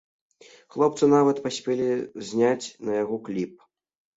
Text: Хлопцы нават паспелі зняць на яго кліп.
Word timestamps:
Хлопцы 0.75 1.09
нават 1.15 1.43
паспелі 1.45 1.87
зняць 2.29 2.67
на 2.89 2.99
яго 3.03 3.21
кліп. 3.29 3.53